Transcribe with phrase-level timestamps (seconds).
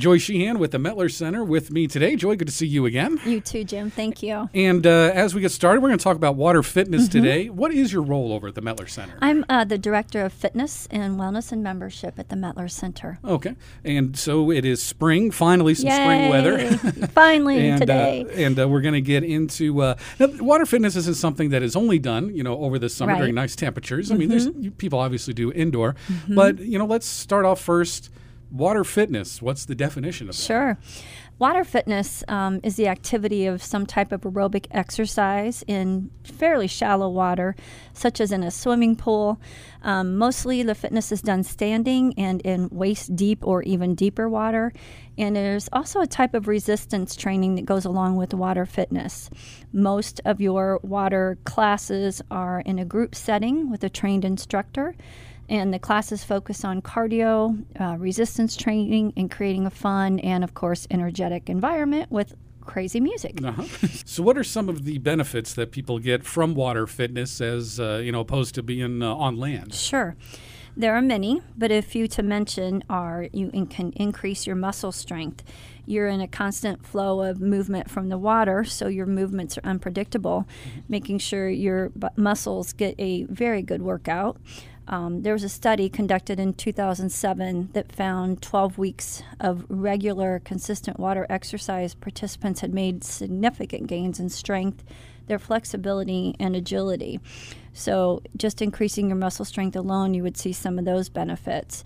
[0.00, 2.16] Joy Sheehan with the Mettler Center with me today.
[2.16, 3.20] Joy, good to see you again.
[3.26, 3.90] You too, Jim.
[3.90, 4.48] Thank you.
[4.54, 7.22] And uh, as we get started, we're going to talk about water fitness mm-hmm.
[7.22, 7.48] today.
[7.50, 9.18] What is your role over at the Mettler Center?
[9.20, 13.18] I'm uh, the Director of Fitness and Wellness and Membership at the Mettler Center.
[13.22, 13.54] Okay.
[13.84, 15.96] And so it is spring, finally, some Yay.
[15.96, 16.76] spring weather.
[17.08, 18.44] finally, and, uh, today.
[18.46, 21.76] and uh, we're going to get into uh, now, water fitness isn't something that is
[21.76, 23.18] only done, you know, over the summer right.
[23.18, 24.06] during nice temperatures.
[24.06, 24.14] Mm-hmm.
[24.14, 24.70] I mean, there's mm-hmm.
[24.70, 26.34] people obviously do indoor, mm-hmm.
[26.34, 28.08] but, you know, let's start off first
[28.50, 30.42] Water fitness, what's the definition of that?
[30.42, 30.78] Sure.
[31.40, 37.08] Water fitness um, is the activity of some type of aerobic exercise in fairly shallow
[37.08, 37.56] water,
[37.94, 39.40] such as in a swimming pool.
[39.80, 44.74] Um, mostly the fitness is done standing and in waist deep or even deeper water.
[45.16, 49.30] And there's also a type of resistance training that goes along with water fitness.
[49.72, 54.94] Most of your water classes are in a group setting with a trained instructor
[55.50, 60.54] and the classes focus on cardio, uh, resistance training, and creating a fun and, of
[60.54, 63.40] course, energetic environment with crazy music.
[63.42, 63.62] Uh-huh.
[64.04, 68.00] so, what are some of the benefits that people get from water fitness as uh,
[68.02, 69.74] you know opposed to being uh, on land?
[69.74, 70.16] Sure.
[70.76, 74.92] There are many, but a few to mention are you in, can increase your muscle
[74.92, 75.42] strength.
[75.84, 80.46] You're in a constant flow of movement from the water, so your movements are unpredictable,
[80.48, 80.80] mm-hmm.
[80.88, 84.36] making sure your muscles get a very good workout.
[84.90, 90.98] Um, there was a study conducted in 2007 that found 12 weeks of regular, consistent
[90.98, 94.82] water exercise, participants had made significant gains in strength,
[95.28, 97.20] their flexibility, and agility.
[97.72, 101.84] So, just increasing your muscle strength alone, you would see some of those benefits.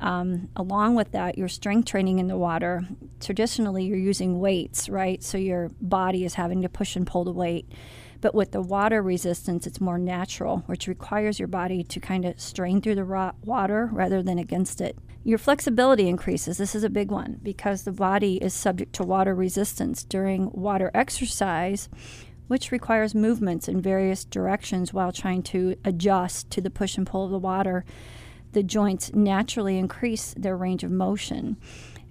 [0.00, 2.86] Um, along with that, your strength training in the water,
[3.20, 5.22] traditionally you're using weights, right?
[5.22, 7.66] So your body is having to push and pull the weight.
[8.20, 12.40] But with the water resistance, it's more natural, which requires your body to kind of
[12.40, 14.98] strain through the water rather than against it.
[15.22, 16.56] Your flexibility increases.
[16.56, 20.90] This is a big one because the body is subject to water resistance during water
[20.94, 21.88] exercise,
[22.46, 27.24] which requires movements in various directions while trying to adjust to the push and pull
[27.24, 27.84] of the water.
[28.52, 31.56] The joints naturally increase their range of motion.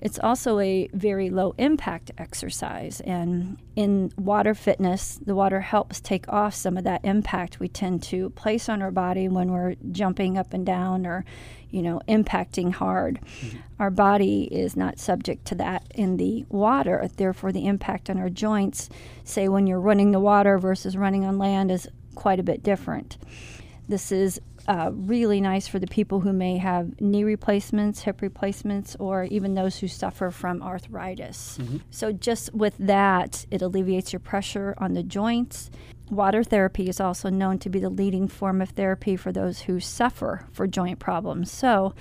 [0.00, 3.00] It's also a very low impact exercise.
[3.00, 8.02] And in water fitness, the water helps take off some of that impact we tend
[8.04, 11.24] to place on our body when we're jumping up and down or,
[11.70, 13.18] you know, impacting hard.
[13.40, 13.58] Mm-hmm.
[13.78, 17.08] Our body is not subject to that in the water.
[17.16, 18.90] Therefore, the impact on our joints,
[19.22, 23.16] say when you're running the water versus running on land, is quite a bit different.
[23.88, 28.96] This is uh, really nice for the people who may have knee replacements, hip replacements,
[28.98, 31.58] or even those who suffer from arthritis.
[31.60, 31.78] Mm-hmm.
[31.90, 35.70] So, just with that, it alleviates your pressure on the joints.
[36.10, 39.80] Water therapy is also known to be the leading form of therapy for those who
[39.80, 41.50] suffer for joint problems.
[41.50, 41.94] So,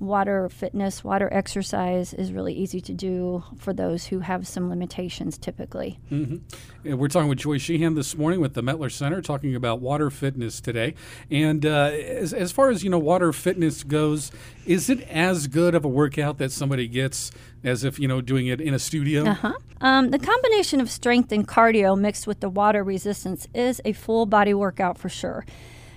[0.00, 5.38] water fitness, water exercise is really easy to do for those who have some limitations
[5.38, 5.98] typically.
[6.10, 6.96] Mm-hmm.
[6.96, 10.60] we're talking with Joy Sheehan this morning with the Mettler Center, talking about water fitness
[10.60, 10.94] today.
[11.30, 14.30] And uh, as, as far as you know, water fitness goes,
[14.66, 17.30] is it as good of a workout that somebody gets
[17.62, 19.26] as if you know doing it in a studio?
[19.26, 19.52] Uh-huh.
[19.80, 24.26] Um, the combination of strength and cardio mixed with the water resistance is a full
[24.26, 25.44] body workout for sure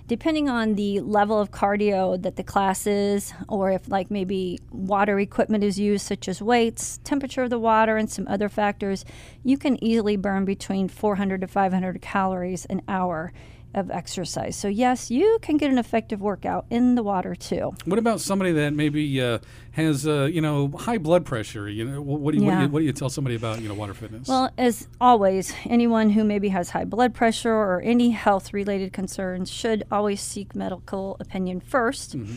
[0.08, 5.20] depending on the level of cardio that the class is, or if like maybe water
[5.20, 9.04] equipment is used, such as weights, temperature of the water, and some other factors,
[9.44, 13.34] you can easily burn between 400 to 500 calories an hour
[13.78, 14.56] of exercise.
[14.56, 17.74] So yes, you can get an effective workout in the water too.
[17.86, 19.40] What about somebody that maybe uh,
[19.72, 21.70] has uh, you know high blood pressure?
[21.70, 22.50] You know, what do you, yeah.
[22.50, 24.28] what do you, what do you tell somebody about you know water fitness?
[24.28, 29.50] Well, as always, anyone who maybe has high blood pressure or any health related concerns
[29.50, 32.36] should always seek medical opinion 1st mm-hmm.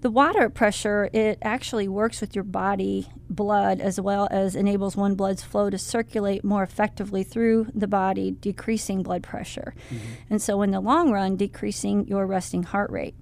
[0.00, 5.14] The water pressure, it actually works with your body blood as well as enables one
[5.14, 9.74] blood's flow to circulate more effectively through the body, decreasing blood pressure.
[9.90, 10.06] Mm-hmm.
[10.30, 13.14] And so, in the long run, decreasing your resting heart rate.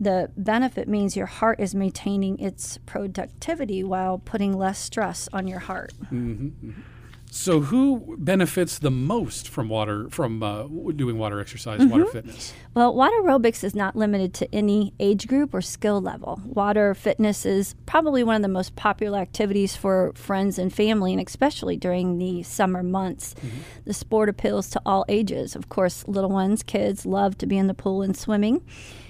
[0.00, 5.60] The benefit means your heart is maintaining its productivity while putting less stress on your
[5.60, 5.92] heart.
[6.04, 6.46] Mm-hmm.
[6.46, 6.80] mm-hmm.
[7.30, 10.62] So, who benefits the most from water from uh,
[10.96, 11.90] doing water exercise, mm-hmm.
[11.90, 12.54] water fitness?
[12.74, 16.40] Well, water aerobics is not limited to any age group or skill level.
[16.44, 21.26] Water fitness is probably one of the most popular activities for friends and family, and
[21.26, 23.34] especially during the summer months.
[23.34, 23.58] Mm-hmm.
[23.84, 25.54] The sport appeals to all ages.
[25.54, 28.64] Of course, little ones, kids love to be in the pool and swimming.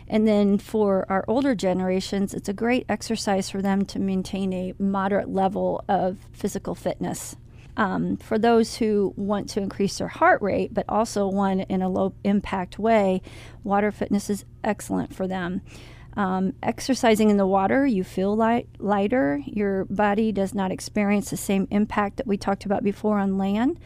[0.09, 4.75] And then for our older generations, it's a great exercise for them to maintain a
[4.79, 7.37] moderate level of physical fitness.
[7.79, 11.89] Um, for those who want to increase their heart rate, but also one in a
[11.89, 13.23] low impact way,
[13.63, 15.63] water fitness is excellent for them.
[16.17, 19.41] Um, exercising in the water, you feel light, lighter.
[19.47, 23.79] Your body does not experience the same impact that we talked about before on land.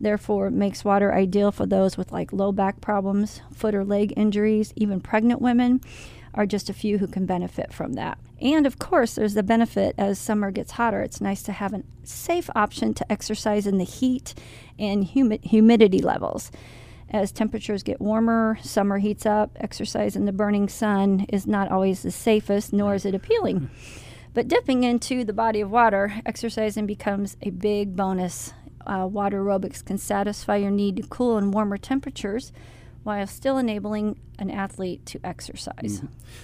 [0.00, 4.72] Therefore, makes water ideal for those with like low back problems, foot or leg injuries,
[4.76, 5.80] even pregnant women
[6.34, 8.18] are just a few who can benefit from that.
[8.40, 11.02] And of course, there's the benefit as summer gets hotter.
[11.02, 14.34] It's nice to have a safe option to exercise in the heat
[14.78, 16.50] and humi- humidity levels.
[17.10, 22.02] As temperatures get warmer, summer heats up, exercise in the burning sun is not always
[22.02, 23.68] the safest, nor is it appealing.
[24.32, 28.52] But dipping into the body of water, exercising becomes a big bonus.
[28.86, 32.52] Uh, water aerobics can satisfy your need to cool in warmer temperatures
[33.02, 36.02] while still enabling an athlete to exercise.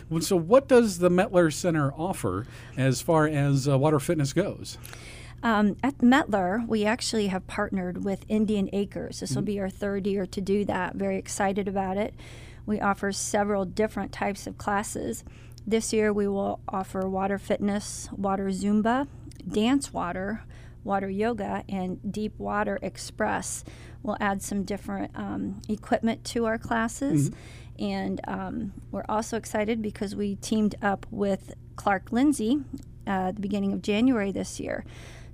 [0.08, 4.78] Well, So, what does the Mettler Center offer as far as uh, water fitness goes?
[5.42, 9.20] Um, at Mettler, we actually have partnered with Indian Acres.
[9.20, 10.94] This will be our third year to do that.
[10.94, 12.14] Very excited about it.
[12.64, 15.24] We offer several different types of classes.
[15.66, 19.06] This year, we will offer water fitness, water Zumba,
[19.46, 20.42] dance water,
[20.86, 23.64] water yoga, and deep water express.
[24.02, 27.30] We'll add some different um, equipment to our classes.
[27.78, 32.62] And um, we're also excited because we teamed up with Clark Lindsey
[33.06, 34.84] uh, at the beginning of January this year.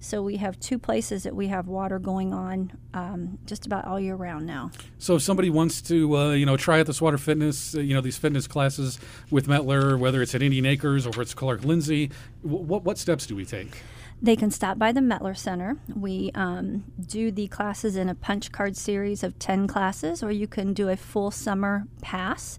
[0.01, 4.01] So we have two places that we have water going on um, just about all
[4.01, 4.73] year round now.
[4.99, 7.95] So, if somebody wants to, uh, you know, try out this water fitness, uh, you
[7.95, 8.99] know, these fitness classes
[9.31, 12.11] with Mettler, whether it's at Indian Acres or it's Clark Lindsey,
[12.41, 13.81] wh- what what steps do we take?
[14.25, 15.79] They can stop by the Mettler Center.
[15.97, 20.47] We um, do the classes in a punch card series of 10 classes, or you
[20.47, 22.57] can do a full summer pass.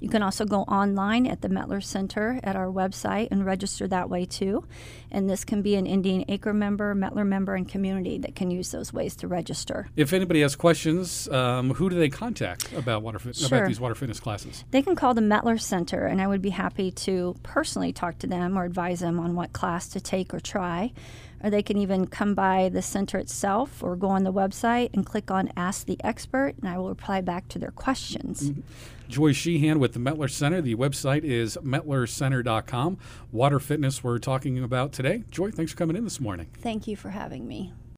[0.00, 4.10] You can also go online at the Mettler Center at our website and register that
[4.10, 4.64] way too.
[5.12, 8.72] And this can be an Indian Acre member, Mettler member, and community that can use
[8.72, 9.86] those ways to register.
[9.94, 13.58] If anybody has questions, um, who do they contact about water fit- Sure.
[13.58, 14.64] about these water fitness classes?
[14.72, 18.26] They can call the Mettler Center, and I would be happy to personally talk to
[18.26, 20.92] them or advise them on what class to take or try.
[21.42, 25.04] Or they can even come by the center itself or go on the website and
[25.04, 28.50] click on Ask the Expert, and I will reply back to their questions.
[28.50, 28.60] Mm-hmm.
[29.08, 30.62] Joy Sheehan with the Mettler Center.
[30.62, 32.98] The website is mettlercenter.com.
[33.30, 35.24] Water fitness we're talking about today.
[35.30, 36.48] Joy, thanks for coming in this morning.
[36.62, 37.72] Thank you for having me.